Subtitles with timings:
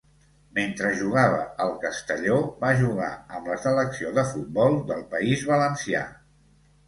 [0.57, 6.01] Mentre jugava al Castelló va jugar amb la selecció de futbol del País Valencià.